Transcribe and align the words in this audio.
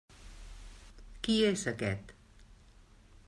Qui 1.27 1.35
és 1.49 1.65
aquest? 1.73 2.17